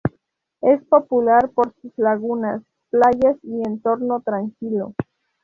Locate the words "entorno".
3.67-4.19